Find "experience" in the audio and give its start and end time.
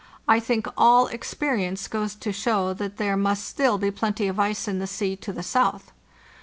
1.05-1.87